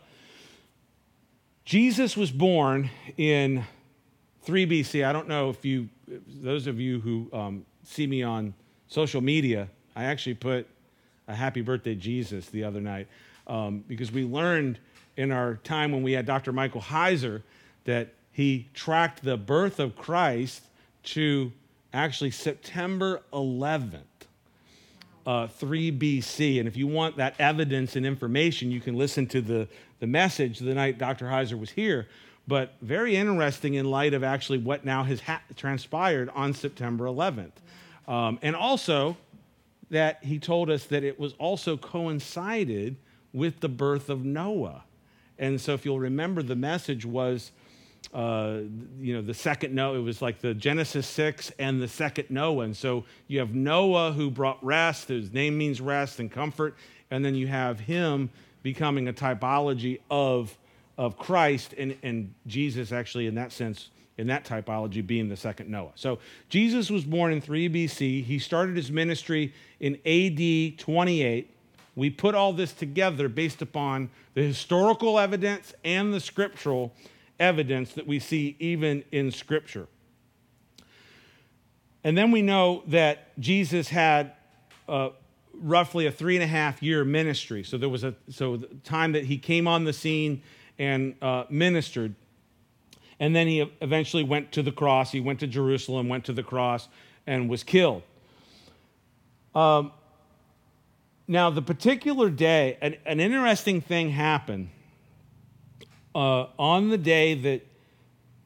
[1.67, 3.65] Jesus was born in
[4.43, 5.89] 3 BC, I don't know if you,
[6.27, 8.55] those of you who um, see me on
[8.89, 10.67] social media, I actually put
[11.31, 13.09] a happy birthday Jesus the other night
[13.47, 14.79] um, because we learned
[15.17, 16.53] in our time when we had Dr.
[16.53, 17.43] Michael Heiser
[17.85, 20.63] that he tracked the birth of Christ
[21.03, 21.53] to
[21.93, 24.03] actually September 11th.
[25.27, 26.59] Uh, 3 BC.
[26.59, 29.69] And if you want that evidence and information, you can listen to the,
[30.01, 31.27] the message the night Dr.
[31.27, 32.09] Heiser was here
[32.51, 37.53] but very interesting in light of actually what now has ha- transpired on September 11th.
[38.09, 39.17] Um, and also
[39.91, 42.97] that he told us that it was also coincided
[43.33, 44.85] with the birth of Noah.
[45.39, 47.51] And so if you'll remember, the message was,
[48.13, 48.59] uh,
[49.01, 52.65] you know, the second Noah, it was like the Genesis 6 and the second Noah.
[52.65, 56.77] And so you have Noah who brought rest, his name means rest and comfort,
[57.11, 58.31] and then you have him
[58.63, 60.57] becoming a typology of
[61.01, 65.71] of Christ and, and Jesus, actually, in that sense, in that typology, being the second
[65.71, 65.93] Noah.
[65.95, 66.19] So
[66.51, 68.23] Jesus was born in 3 BC.
[68.23, 71.55] He started his ministry in AD 28.
[71.97, 76.93] We put all this together based upon the historical evidence and the scriptural
[77.39, 79.89] evidence that we see even in Scripture.
[82.05, 84.33] And then we know that Jesus had
[84.89, 85.11] uh,
[85.55, 87.63] roughly a three and a half year ministry.
[87.65, 90.43] So there was a so the time that he came on the scene
[90.79, 92.15] and uh, ministered.
[93.19, 95.13] And then he eventually went to the cross.
[95.13, 96.89] He went to Jerusalem, went to the cross,
[97.27, 98.03] and was killed.
[99.55, 99.93] Um,
[101.27, 104.71] now, the particular day, an, an interesting thing happened
[106.15, 107.67] uh, on the day that,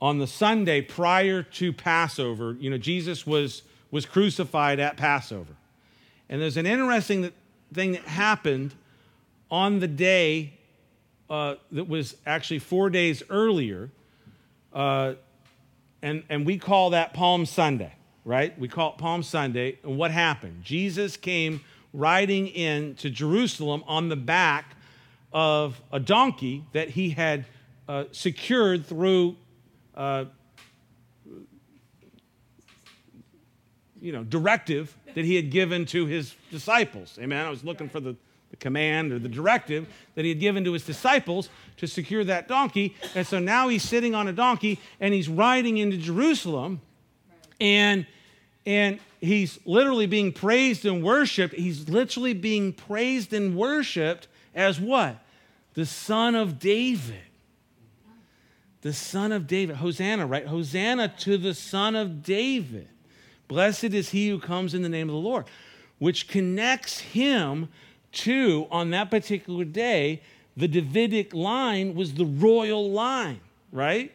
[0.01, 5.57] on the Sunday prior to Passover, you know, Jesus was, was crucified at Passover.
[6.29, 7.33] And there's an interesting
[7.73, 8.75] thing that happened
[9.51, 10.55] on the day
[11.31, 13.91] uh, that was actually four days earlier.
[14.73, 15.15] Uh,
[16.03, 18.59] and, and we call that Palm Sunday, right?
[18.59, 19.79] We call it Palm Sunday.
[19.83, 20.65] And what happened?
[20.65, 21.61] Jesus came
[21.93, 24.77] riding in to Jerusalem on the back
[25.33, 27.45] of a donkey that he had
[27.89, 29.37] uh, secured through,
[29.95, 30.25] uh,
[34.01, 37.19] you know, directive that he had given to his disciples.
[37.21, 37.47] Amen.
[37.47, 38.17] I was looking for the,
[38.51, 42.49] the command or the directive that he had given to his disciples to secure that
[42.49, 42.97] donkey.
[43.15, 46.81] And so now he's sitting on a donkey and he's riding into Jerusalem.
[47.61, 48.07] And
[48.67, 51.55] and he's literally being praised and worshiped.
[51.55, 55.19] He's literally being praised and worshiped as what?
[55.75, 57.21] The son of David.
[58.83, 59.77] The son of David.
[59.77, 60.47] Hosanna, right?
[60.47, 62.89] Hosanna to the son of David.
[63.49, 65.45] Blessed is he who comes in the name of the Lord,
[65.99, 67.69] which connects him
[68.13, 70.23] to, on that particular day,
[70.57, 73.41] the Davidic line was the royal line,
[73.73, 74.13] right?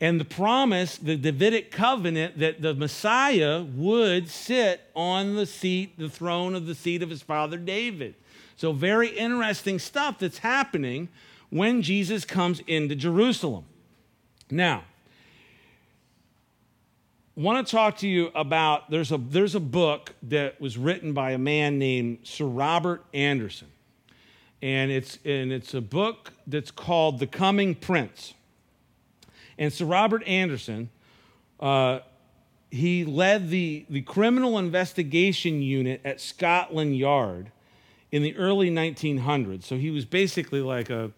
[0.00, 6.08] And the promise, the Davidic covenant, that the Messiah would sit on the seat, the
[6.08, 8.14] throne of the seat of his father David.
[8.56, 11.08] So, very interesting stuff that's happening
[11.50, 13.64] when Jesus comes into Jerusalem.
[14.50, 14.84] Now,
[17.36, 21.32] want to talk to you about there's a there's a book that was written by
[21.32, 23.68] a man named Sir Robert Anderson.
[24.62, 28.34] And it's and it's a book that's called The Coming Prince.
[29.60, 30.88] And Sir Robert Anderson,
[31.60, 32.00] uh,
[32.70, 37.52] he led the, the criminal investigation unit at Scotland Yard
[38.10, 39.64] in the early 1900s.
[39.64, 41.12] So he was basically like a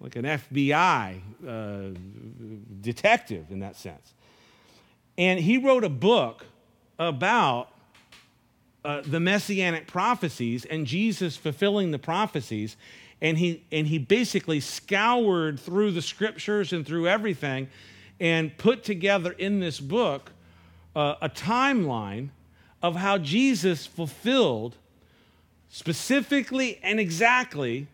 [0.00, 1.96] like an FBI uh,
[2.80, 4.14] detective in that sense.
[5.16, 6.44] And he wrote a book
[6.98, 7.68] about
[8.84, 12.76] uh, the messianic prophecies and Jesus fulfilling the prophecies
[13.22, 17.68] and he and he basically scoured through the scriptures and through everything
[18.20, 20.32] and put together in this book
[20.94, 22.28] uh, a timeline
[22.82, 24.76] of how Jesus fulfilled
[25.70, 27.86] specifically and exactly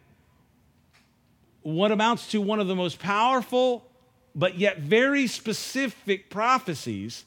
[1.62, 3.84] what amounts to one of the most powerful
[4.34, 7.24] but yet very specific prophecies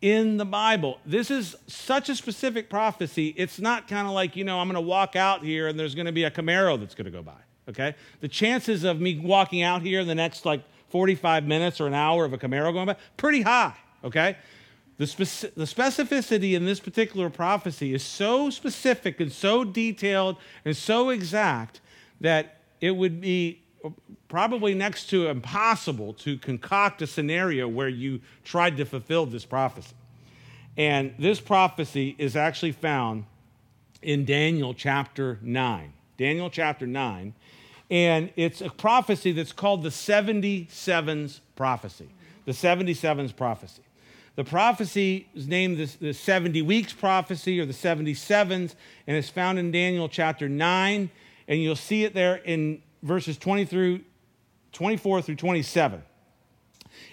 [0.00, 0.98] in the Bible.
[1.04, 3.34] This is such a specific prophecy.
[3.36, 5.94] It's not kind of like, you know, I'm going to walk out here and there's
[5.94, 7.40] going to be a Camaro that's going to go by.
[7.68, 7.94] Okay?
[8.20, 11.94] The chances of me walking out here in the next like 45 minutes or an
[11.94, 13.74] hour of a Camaro going by, pretty high.
[14.02, 14.36] Okay?
[14.96, 20.76] The, speci- the specificity in this particular prophecy is so specific and so detailed and
[20.76, 21.80] so exact
[22.20, 23.62] that it would be
[24.28, 29.94] probably next to impossible to concoct a scenario where you tried to fulfill this prophecy.
[30.76, 33.24] And this prophecy is actually found
[34.02, 35.92] in Daniel chapter 9.
[36.16, 37.34] Daniel chapter 9.
[37.90, 42.08] And it's a prophecy that's called the 77s prophecy.
[42.44, 43.82] The 77s prophecy.
[44.36, 48.74] The prophecy is named the, the 70 weeks prophecy or the 77s,
[49.06, 51.10] and it's found in Daniel chapter 9.
[51.48, 54.00] And you'll see it there in verses 20 through
[54.72, 56.02] 24 through 27.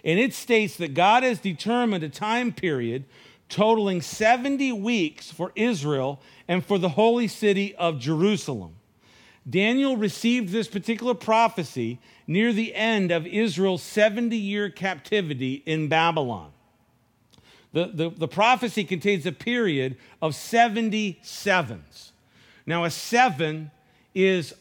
[0.04, 3.06] And it states that God has determined a time period
[3.50, 8.76] totaling 70 weeks for Israel and for the holy city of Jerusalem.
[9.50, 16.52] Daniel received this particular prophecy near the end of Israel's 70 year captivity in Babylon.
[17.72, 22.12] The, the, the prophecy contains a period of 70 sevens.
[22.66, 23.72] Now, a seven
[24.14, 24.54] is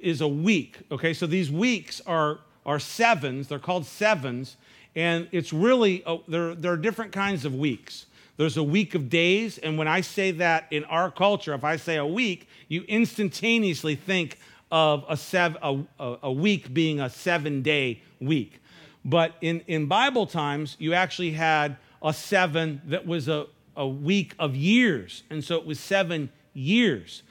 [0.00, 0.78] is a week.
[0.90, 3.48] Okay, so these weeks are, are sevens.
[3.48, 4.56] They're called sevens.
[4.94, 8.06] And it's really, a, there, there are different kinds of weeks.
[8.36, 9.58] There's a week of days.
[9.58, 13.96] And when I say that in our culture, if I say a week, you instantaneously
[13.96, 14.38] think
[14.70, 15.84] of a, sev- a,
[16.22, 18.60] a week being a seven day week.
[19.04, 24.34] But in, in Bible times, you actually had a seven that was a, a week
[24.38, 25.22] of years.
[25.30, 27.22] And so it was seven years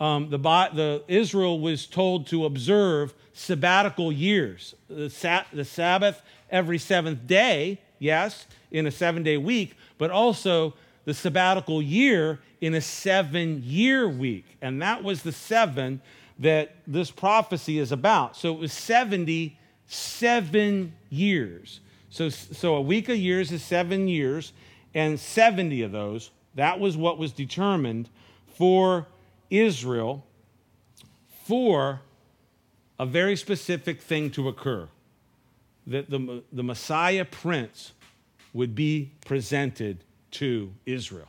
[0.00, 6.78] um, the, the, Israel was told to observe sabbatical years, the, sa- the Sabbath every
[6.78, 12.80] seventh day, yes, in a seven day week, but also the sabbatical year in a
[12.80, 14.44] seven year week.
[14.60, 16.00] And that was the seven
[16.38, 18.36] that this prophecy is about.
[18.36, 21.80] So it was 77 years.
[22.10, 24.52] So, so a week of years is seven years,
[24.94, 28.08] and 70 of those, that was what was determined
[28.56, 29.06] for
[29.50, 30.26] Israel
[31.44, 32.00] for
[32.98, 34.88] a very specific thing to occur
[35.86, 37.92] that the, the Messiah prince
[38.52, 41.28] would be presented to Israel.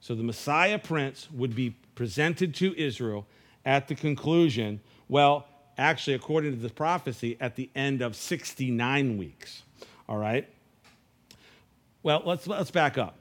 [0.00, 3.26] So the Messiah prince would be presented to Israel
[3.64, 5.46] at the conclusion, well,
[5.76, 9.62] actually, according to the prophecy, at the end of 69 weeks.
[10.08, 10.48] All right?
[12.02, 13.18] Well, let's, let's back up.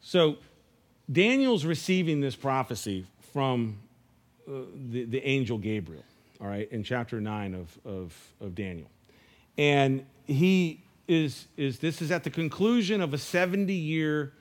[0.00, 0.36] So
[1.10, 3.78] Daniel's receiving this prophecy from
[4.46, 6.04] uh, the, the angel Gabriel,
[6.40, 8.88] all right, in chapter 9 of, of, of Daniel.
[9.58, 14.32] And he is, is, this is at the conclusion of a 70 year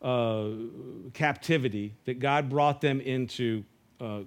[0.00, 0.48] uh,
[1.12, 3.64] captivity that God brought them into
[4.00, 4.20] uh,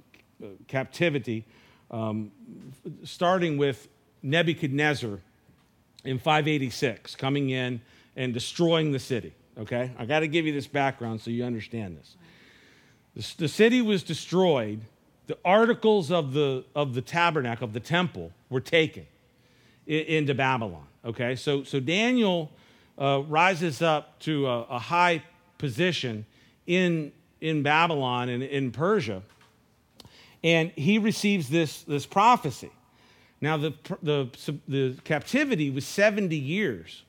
[0.67, 1.45] captivity,
[1.89, 2.31] um,
[3.03, 3.87] starting with
[4.21, 5.19] Nebuchadnezzar
[6.03, 7.81] in 586, coming in
[8.15, 9.33] and destroying the city.
[9.59, 9.91] Okay?
[9.97, 12.15] I got to give you this background so you understand this.
[13.15, 14.81] The, the city was destroyed.
[15.27, 19.05] The articles of the, of the tabernacle, of the temple, were taken
[19.87, 20.87] into Babylon.
[21.03, 21.35] Okay?
[21.35, 22.51] So, so Daniel
[22.97, 25.23] uh, rises up to a, a high
[25.57, 26.25] position
[26.65, 29.21] in, in Babylon and in Persia,
[30.43, 32.71] and he receives this, this prophecy.
[33.41, 34.29] Now, the, the,
[34.67, 37.03] the captivity was 70 years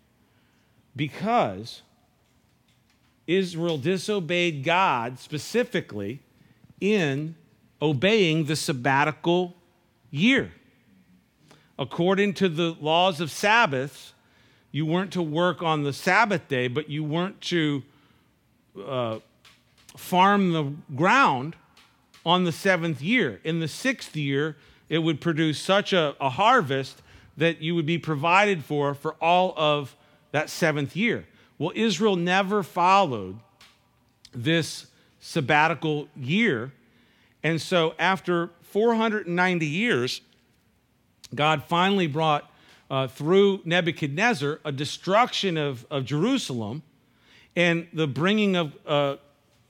[0.94, 1.82] because
[3.28, 6.20] Israel disobeyed God specifically
[6.80, 7.36] in
[7.80, 9.54] obeying the sabbatical
[10.10, 10.50] year.
[11.78, 14.14] According to the laws of Sabbaths,
[14.72, 17.82] you weren't to work on the Sabbath day, but you weren't to
[18.84, 19.18] uh,
[19.96, 21.54] farm the ground
[22.24, 23.40] on the seventh year.
[23.44, 24.56] In the sixth year,
[24.88, 27.02] it would produce such a, a harvest
[27.36, 29.94] that you would be provided for for all of
[30.32, 31.26] that seventh year.
[31.58, 33.38] Well, Israel never followed
[34.32, 34.86] this
[35.18, 36.72] sabbatical year.
[37.42, 40.20] And so after 490 years,
[41.34, 42.50] God finally brought
[42.90, 46.82] uh, through Nebuchadnezzar a destruction of, of Jerusalem
[47.56, 49.16] and the bringing of uh,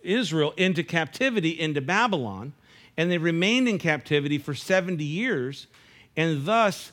[0.03, 2.53] Israel into captivity into Babylon.
[2.96, 5.68] And they remained in captivity for 70 years.
[6.16, 6.92] And thus,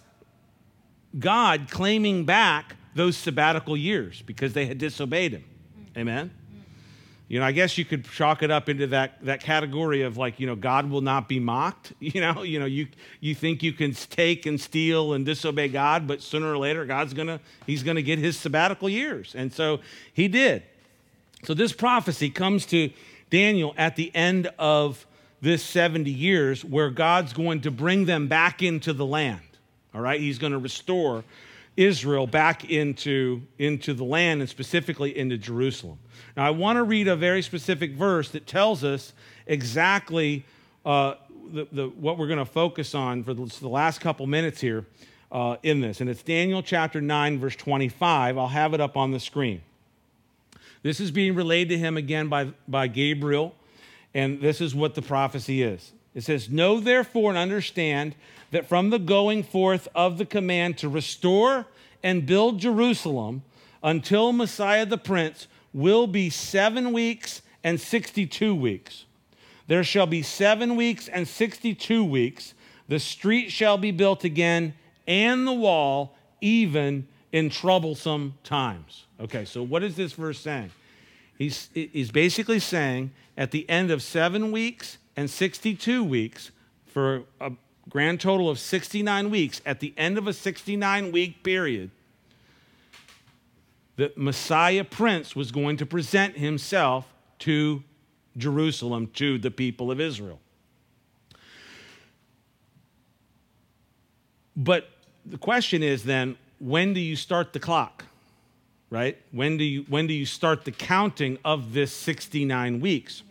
[1.18, 5.44] God claiming back those sabbatical years because they had disobeyed him.
[5.96, 6.00] Mm.
[6.02, 6.30] Amen?
[6.30, 6.62] Mm.
[7.28, 10.40] You know, I guess you could chalk it up into that, that category of like,
[10.40, 11.94] you know, God will not be mocked.
[12.00, 12.88] You know, you know, you
[13.20, 17.14] you think you can take and steal and disobey God, but sooner or later God's
[17.14, 19.36] gonna He's gonna get his sabbatical years.
[19.36, 19.80] And so
[20.14, 20.64] he did.
[21.44, 22.92] So this prophecy comes to
[23.30, 25.06] Daniel at the end of
[25.42, 29.42] this 70 years where God's going to bring them back into the land.
[29.94, 31.24] All right, he's going to restore
[31.78, 36.00] Israel back into, into the land and specifically into Jerusalem.
[36.38, 39.14] Now, I want to read a very specific verse that tells us
[39.46, 40.46] exactly
[40.86, 41.16] uh,
[41.52, 44.86] the, the, what we're going to focus on for the, the last couple minutes here
[45.32, 46.02] uh, in this.
[46.02, 48.38] And it's Daniel chapter 9, verse 25.
[48.38, 49.62] I'll have it up on the screen.
[50.82, 53.56] This is being relayed to him again by, by Gabriel,
[54.14, 55.92] and this is what the prophecy is.
[56.16, 58.16] It says, Know therefore and understand
[58.52, 61.68] that from the going forth of the command to restore
[62.02, 63.44] and build Jerusalem
[63.84, 69.06] until Messiah the Prince will be seven weeks and 62 weeks.
[69.68, 72.54] There shall be seven weeks and 62 weeks.
[72.88, 74.76] The street shall be built again,
[75.08, 79.06] and the wall, even in troublesome times.
[79.20, 80.72] Okay, so what is this verse saying?
[81.38, 86.52] He's, he's basically saying at the end of seven weeks and 62 weeks,
[86.86, 87.52] for a
[87.90, 91.92] grand total of 69 weeks, at the end of a 69 week period,
[93.96, 97.84] the Messiah Prince was going to present himself to
[98.38, 100.40] Jerusalem, to the people of Israel.
[104.56, 104.90] But
[105.26, 108.06] the question is then, when do you start the clock?
[108.90, 109.18] Right?
[109.32, 113.24] When do you when do you start the counting of this 69 weeks?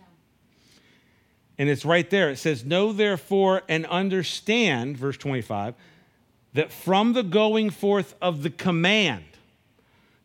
[1.59, 2.31] And it's right there.
[2.31, 5.75] It says, Know therefore and understand, verse 25,
[6.55, 9.25] that from the going forth of the command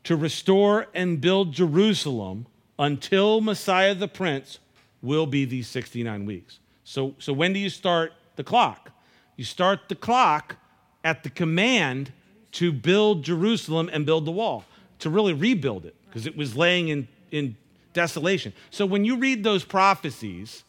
[0.04, 2.46] to restore and build Jerusalem
[2.78, 4.60] until Messiah the Prince
[5.02, 6.60] will be these 69 weeks.
[6.84, 8.92] So, so when do you start the clock?
[9.36, 10.56] You start the clock
[11.04, 12.12] at the command
[12.54, 14.66] to build Jerusalem and build the wall,
[15.00, 17.56] to really rebuild it, because it was laying in, in
[17.94, 18.54] desolation.
[18.72, 20.64] So when you read those prophecies,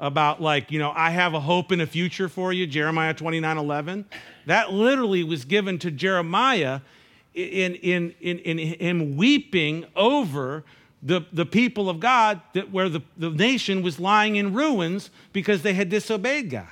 [0.00, 3.58] about like, you know, I have a hope and a future for you, Jeremiah 29
[3.58, 4.06] 11.
[4.46, 6.80] That literally was given to Jeremiah
[7.34, 10.64] in, in, in, in him weeping over
[11.02, 15.62] the, the people of God that where the, the nation was lying in ruins because
[15.62, 16.68] they had disobeyed God.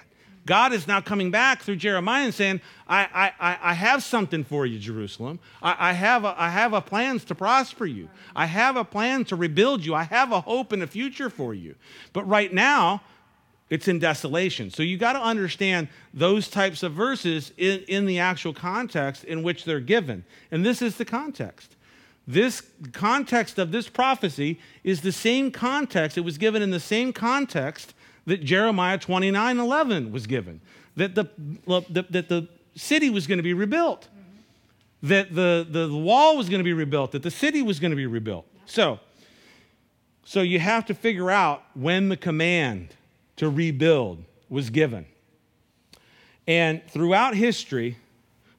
[0.47, 4.65] God is now coming back through Jeremiah and saying, I, I, I have something for
[4.65, 5.41] you, Jerusalem.
[5.63, 8.09] I, I, have a, I have a plans to prosper you.
[8.35, 9.95] I have a plan to rebuild you.
[9.95, 11.75] I have a hope and a future for you.
[12.15, 13.03] But right now,
[13.71, 14.71] it's in desolation.
[14.71, 19.43] So you got to understand those types of verses in, in the actual context in
[19.43, 20.25] which they're given.
[20.51, 21.77] And this is the context.
[22.27, 22.63] This
[22.93, 26.19] context of this prophecy is the same context.
[26.19, 27.95] It was given in the same context
[28.27, 30.61] that Jeremiah 29 11 was given.
[30.97, 31.29] That the,
[31.67, 34.09] that the city was going to be rebuilt.
[35.03, 37.13] That the, the, the wall was going to be rebuilt.
[37.13, 38.47] That the city was going to be rebuilt.
[38.67, 39.01] So,
[40.25, 42.95] so you have to figure out when the command
[43.39, 45.07] to rebuild was given.
[46.47, 47.97] And throughout history,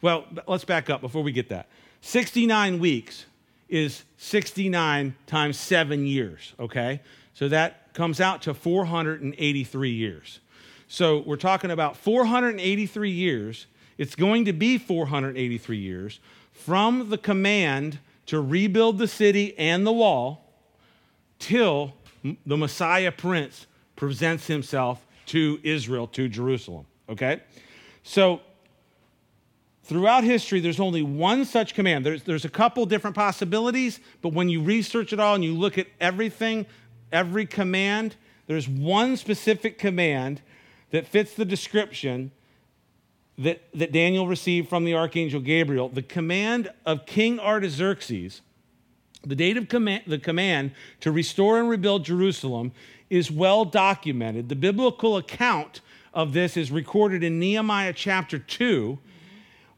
[0.01, 1.69] well, let's back up before we get that.
[2.01, 3.25] 69 weeks
[3.67, 7.01] is 69 times seven years, okay?
[7.33, 10.39] So that comes out to 483 years.
[10.87, 13.67] So we're talking about 483 years.
[13.97, 16.19] It's going to be 483 years
[16.51, 20.53] from the command to rebuild the city and the wall
[21.37, 21.93] till
[22.45, 23.65] the Messiah Prince
[23.99, 26.85] presents himself to Israel, to Jerusalem.
[27.09, 27.41] Okay?
[28.01, 28.39] So,
[29.83, 32.05] throughout history, there's only one such command.
[32.05, 35.77] There's, there's a couple different possibilities, but when you research it all and you look
[35.77, 36.65] at everything,
[37.11, 38.15] every command,
[38.47, 40.41] there's one specific command
[40.91, 42.31] that fits the description
[43.37, 45.89] that, that Daniel received from the archangel Gabriel.
[45.89, 48.41] The command of King Artaxerxes,
[49.25, 52.71] the date of command, the command to restore and rebuild Jerusalem
[53.09, 54.49] is well documented.
[54.49, 55.81] The biblical account
[56.13, 58.97] of this is recorded in Nehemiah chapter 2.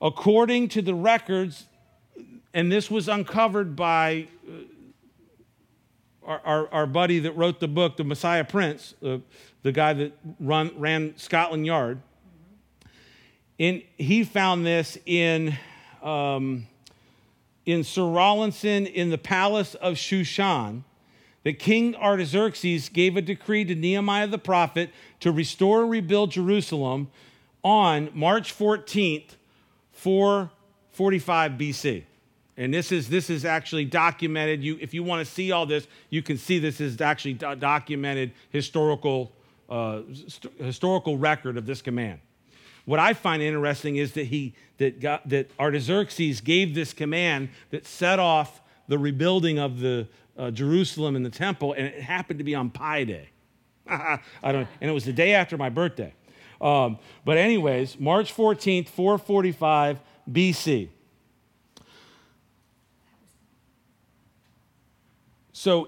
[0.02, 1.66] According to the records,
[2.54, 4.54] and this was uncovered by uh,
[6.24, 9.18] our, our, our, buddy that wrote the book, The Messiah Prince, uh,
[9.64, 12.02] the guy that run, ran Scotland Yard.
[13.58, 15.56] In, he found this in,
[16.02, 16.68] um,
[17.66, 20.84] in Sir Rawlinson in the palace of Shushan
[21.44, 27.10] that King Artaxerxes gave a decree to Nehemiah the prophet to restore and rebuild Jerusalem
[27.64, 29.36] on March 14th,
[29.92, 32.04] 445 BC.
[32.58, 34.64] And this is, this is actually documented.
[34.64, 37.56] You, if you want to see all this, you can see this is actually do-
[37.56, 39.32] documented historical,
[39.70, 42.20] uh, st- historical record of this command.
[42.92, 47.86] What I find interesting is that, he, that, God, that Artaxerxes gave this command that
[47.86, 52.44] set off the rebuilding of the, uh, Jerusalem and the temple, and it happened to
[52.44, 53.30] be on Pi Day.
[53.88, 56.14] I don't, and it was the day after my birthday.
[56.60, 60.90] Um, but anyways, March 14th, 445 BC.
[65.54, 65.88] So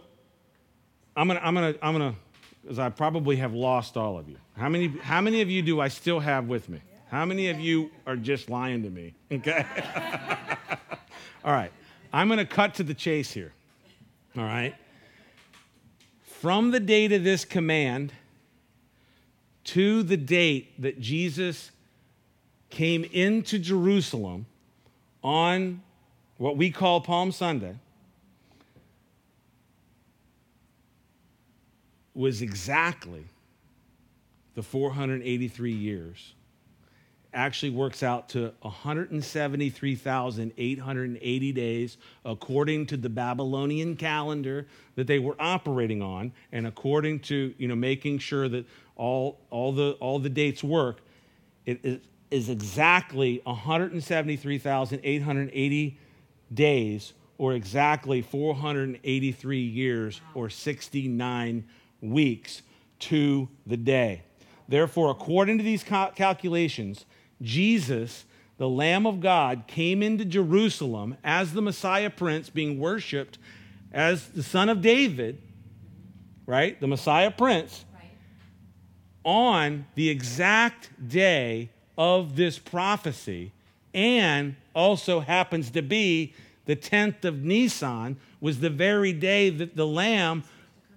[1.17, 2.15] I'm gonna, I'm gonna, I'm gonna,
[2.61, 4.37] because I probably have lost all of you.
[4.55, 6.79] How many, how many of you do I still have with me?
[7.13, 9.13] How many of you are just lying to me?
[9.31, 9.63] Okay.
[11.45, 11.71] all right.
[12.11, 13.53] I'm gonna cut to the chase here.
[14.35, 14.73] All right?
[16.23, 18.13] From the date of this command
[19.65, 21.69] to the date that Jesus
[22.71, 24.47] came into Jerusalem
[25.23, 25.83] on
[26.37, 27.75] what we call Palm Sunday
[32.15, 33.25] was exactly
[34.55, 36.33] the 483 years
[37.33, 44.65] actually works out to 173,880 days according to the Babylonian calendar
[44.95, 48.65] that they were operating on and according to, you know, making sure that
[48.95, 51.01] all, all, the, all the dates work.
[51.65, 55.99] It is exactly 173,880
[56.53, 61.63] days or exactly 483 years or 69
[62.01, 62.61] weeks
[62.99, 64.23] to the day.
[64.67, 67.05] Therefore, according to these calculations,
[67.43, 68.25] Jesus,
[68.57, 73.37] the Lamb of God, came into Jerusalem as the Messiah Prince, being worshiped
[73.91, 75.41] as the Son of David,
[76.45, 76.79] right?
[76.79, 78.09] The Messiah Prince, right.
[79.23, 83.51] on the exact day of this prophecy,
[83.93, 86.33] and also happens to be
[86.65, 90.43] the 10th of Nisan, was the very day that the Lamb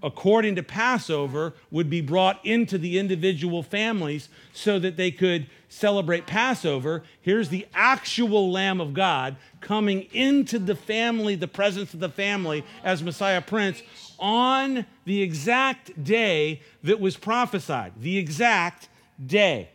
[0.02, 6.26] according to Passover, would be brought into the individual families so that they could celebrate
[6.26, 7.02] Passover.
[7.20, 12.64] Here's the actual Lamb of God coming into the family, the presence of the family
[12.84, 13.82] as Messiah Prince
[14.18, 17.92] on the exact day that was prophesied.
[18.00, 18.88] The exact
[19.24, 19.70] day.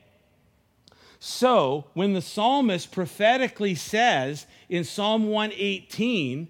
[1.20, 6.48] So, when the psalmist prophetically says in Psalm 118,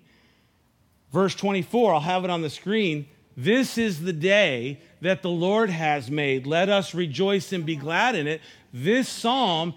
[1.12, 3.08] Verse 24, I'll have it on the screen.
[3.36, 6.46] This is the day that the Lord has made.
[6.46, 8.42] Let us rejoice and be glad in it.
[8.74, 9.74] This psalm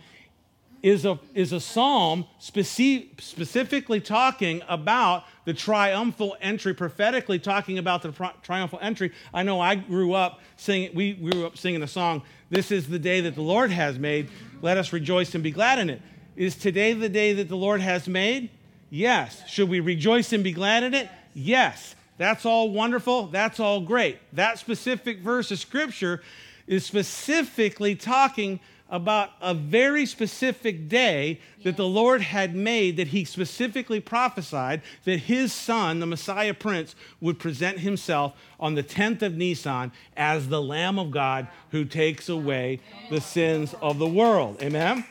[0.84, 8.02] is a, is a psalm speci- specifically talking about the triumphal entry, prophetically talking about
[8.02, 9.10] the tri- triumphal entry.
[9.32, 12.98] I know I grew up singing, we grew up singing a song, This is the
[12.98, 14.28] day that the Lord has made.
[14.60, 16.02] Let us rejoice and be glad in it.
[16.36, 18.50] Is today the day that the Lord has made?
[18.90, 19.42] Yes.
[19.48, 21.08] Should we rejoice and be glad in it?
[21.32, 21.94] Yes.
[22.16, 23.26] That's all wonderful.
[23.26, 24.18] That's all great.
[24.32, 26.22] That specific verse of scripture
[26.66, 33.24] is specifically talking about a very specific day that the Lord had made that he
[33.24, 39.36] specifically prophesied that his son, the Messiah Prince, would present himself on the 10th of
[39.36, 42.78] Nisan as the Lamb of God who takes away
[43.10, 44.62] the sins of the world.
[44.62, 45.04] Amen?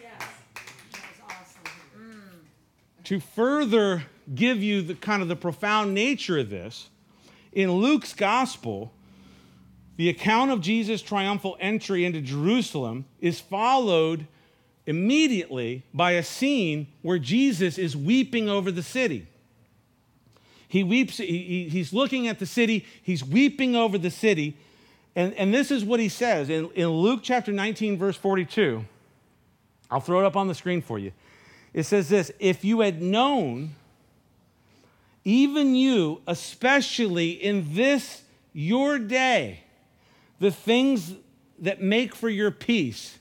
[3.05, 6.89] To further give you the kind of the profound nature of this,
[7.53, 8.91] in Luke's gospel,
[9.95, 14.27] the account of Jesus' triumphal entry into Jerusalem is followed
[14.85, 19.27] immediately by a scene where Jesus is weeping over the city.
[20.67, 24.57] He weeps, he, he's looking at the city, he's weeping over the city.
[25.15, 28.83] And, and this is what he says in, in Luke chapter 19, verse 42.
[29.91, 31.11] I'll throw it up on the screen for you.
[31.73, 33.75] It says this If you had known,
[35.25, 39.61] even you, especially in this your day,
[40.39, 41.13] the things
[41.59, 43.17] that make for your peace,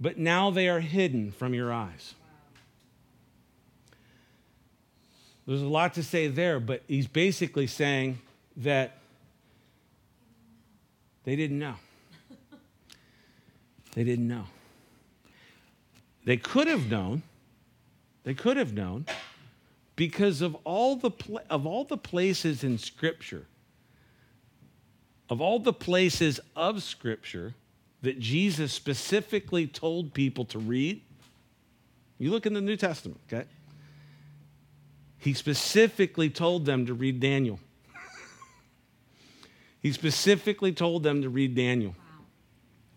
[0.00, 2.14] but now they are hidden from your eyes.
[5.46, 8.18] There's a lot to say there, but he's basically saying
[8.56, 8.98] that
[11.24, 11.76] they didn't know.
[13.94, 14.44] They didn't know.
[16.24, 17.22] They could have known.
[18.24, 19.04] They could have known
[20.02, 23.46] because of all the pla- of all the places in scripture
[25.32, 27.54] of all the places of Scripture
[28.02, 31.00] that Jesus specifically told people to read,
[32.18, 33.48] you look in the New Testament, okay?
[35.16, 37.58] He specifically told them to read Daniel.
[39.80, 41.94] he specifically told them to read Daniel.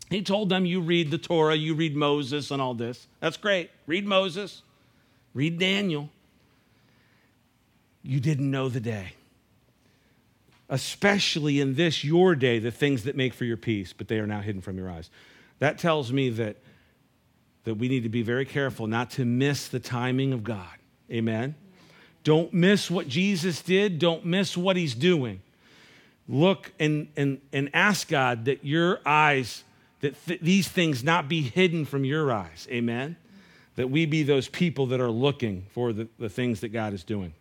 [0.10, 3.08] He told them, You read the Torah, you read Moses, and all this.
[3.22, 3.72] That's great.
[3.88, 4.62] Read Moses,
[5.34, 6.10] read Daniel.
[8.06, 9.14] You didn't know the day
[10.70, 14.28] especially in this your day, the things that make for your peace, but they are
[14.28, 15.10] now hidden from your eyes.
[15.60, 16.58] That tells me that,
[17.64, 20.68] that we need to be very careful not to miss the timing of God.
[21.12, 21.56] Amen?
[22.24, 25.42] Don't miss what Jesus did, don't miss what he's doing.
[26.28, 29.64] Look and, and, and ask God that your eyes,
[30.02, 32.68] that th- these things not be hidden from your eyes.
[32.72, 33.16] Amen?
[33.76, 37.04] That we be those people that are looking for the, the things that God is
[37.04, 37.34] doing.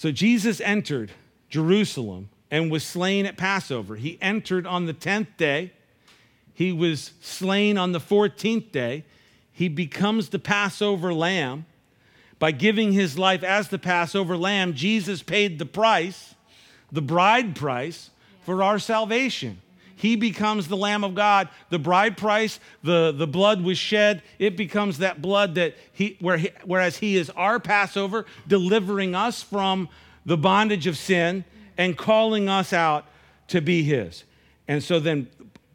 [0.00, 1.12] So Jesus entered
[1.50, 3.96] Jerusalem and was slain at Passover.
[3.96, 5.74] He entered on the 10th day,
[6.54, 9.04] he was slain on the 14th day.
[9.52, 11.66] He becomes the Passover lamb.
[12.38, 16.34] By giving his life as the Passover lamb, Jesus paid the price,
[16.90, 18.08] the bride price,
[18.46, 19.60] for our salvation.
[20.00, 21.50] He becomes the Lamb of God.
[21.68, 24.22] The bride price, the, the blood was shed.
[24.38, 29.42] It becomes that blood that he, where he, whereas he is our Passover, delivering us
[29.42, 29.90] from
[30.24, 31.44] the bondage of sin
[31.76, 33.04] and calling us out
[33.48, 34.24] to be his.
[34.66, 35.28] And so then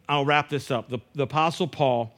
[0.09, 0.89] I'll wrap this up.
[0.89, 2.11] The, the Apostle Paul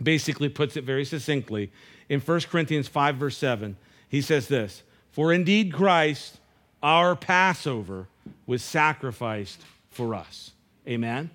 [0.00, 1.72] basically puts it very succinctly
[2.08, 3.76] in 1 Corinthians 5, verse 7.
[4.08, 6.38] He says this For indeed Christ,
[6.80, 8.06] our Passover,
[8.46, 9.60] was sacrificed
[9.90, 10.52] for us.
[10.86, 11.30] Amen?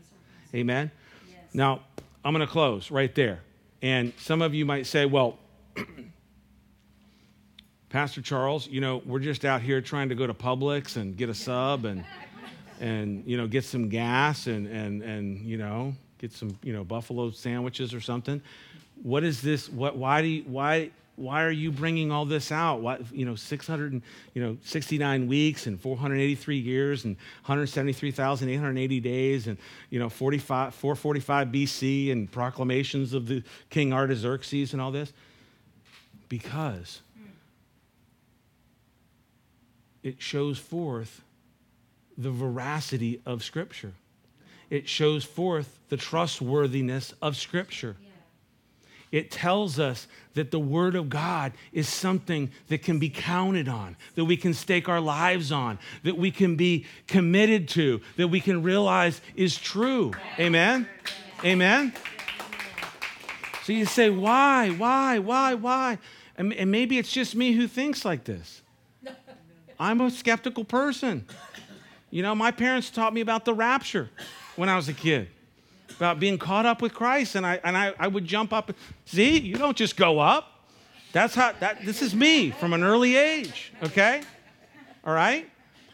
[0.53, 0.91] Amen?
[1.29, 1.37] Yes.
[1.53, 1.81] Now,
[2.23, 3.39] I'm going to close right there.
[3.81, 5.39] And some of you might say, well,
[7.89, 11.29] Pastor Charles, you know, we're just out here trying to go to Publix and get
[11.29, 12.05] a sub and,
[12.79, 16.83] and you know, get some gas and, and, and, you know, get some, you know,
[16.83, 18.41] buffalo sandwiches or something.
[19.01, 19.69] What is this?
[19.69, 22.81] What, why do you, why, why are you bringing all this out?
[22.81, 24.01] Why, you know, 600,
[24.33, 29.57] you know, 69 weeks and 483 years and 173,880 days and,
[29.89, 35.11] you know, 45, 445 BC and proclamations of the King Artaxerxes and all this?
[36.29, 37.01] Because
[40.01, 41.21] it shows forth
[42.17, 43.91] the veracity of Scripture.
[44.69, 47.97] It shows forth the trustworthiness of Scripture.
[48.01, 48.08] Yeah.
[49.11, 53.97] It tells us that the Word of God is something that can be counted on,
[54.15, 58.39] that we can stake our lives on, that we can be committed to, that we
[58.39, 60.11] can realize is true.
[60.37, 60.87] Amen?
[61.43, 61.93] Amen?
[63.63, 65.97] So you say, why, why, why, why?
[66.35, 68.61] And maybe it's just me who thinks like this.
[69.79, 71.25] I'm a skeptical person.
[72.11, 74.09] You know, my parents taught me about the rapture
[74.55, 75.29] when I was a kid,
[75.95, 77.35] about being caught up with Christ.
[77.35, 78.71] And I, and I, I would jump up.
[79.05, 80.59] See, you don't just go up.
[81.11, 84.21] That's how, that, this is me from an early age, okay?
[85.03, 85.49] All right?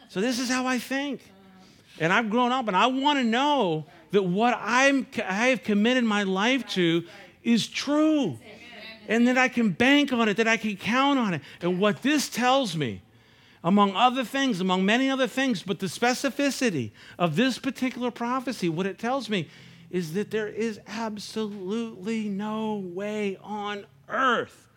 [0.10, 1.22] So this is how I think.
[2.00, 6.04] And I've grown up and I want to know that what I'm, I have committed
[6.04, 7.04] my life to
[7.44, 8.38] is true.
[9.08, 11.42] And that I can bank on it, that I can count on it.
[11.62, 13.02] And what this tells me,
[13.64, 18.86] among other things, among many other things, but the specificity of this particular prophecy, what
[18.86, 19.48] it tells me
[19.90, 24.68] is that there is absolutely no way on earth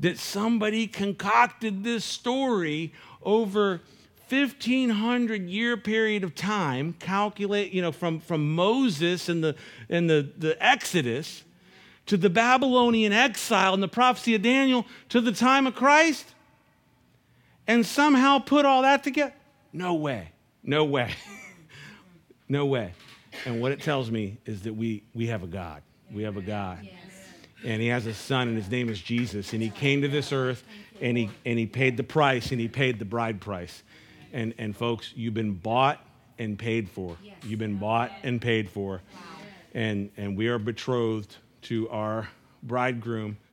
[0.00, 3.80] that somebody concocted this story over
[4.28, 9.54] 1500 year period of time calculate you know from, from moses and the
[9.88, 11.44] and the, the exodus
[12.06, 16.34] to the babylonian exile and the prophecy of daniel to the time of christ
[17.66, 19.34] and somehow put all that together
[19.72, 20.30] no way
[20.62, 21.14] no way
[22.48, 22.92] no way
[23.46, 26.42] and what it tells me is that we we have a god we have a
[26.42, 27.12] god yes
[27.64, 29.52] and he has a son, and his name is Jesus.
[29.52, 30.64] And he came to this earth,
[31.00, 33.82] and he, and he paid the price, and he paid the bride price.
[34.32, 36.04] And, and folks, you've been bought
[36.38, 37.16] and paid for.
[37.44, 39.02] You've been bought and paid for.
[39.74, 42.28] And, and we are betrothed to our
[42.62, 43.36] bridegroom.